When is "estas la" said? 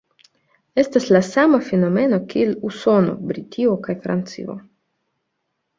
0.83-1.21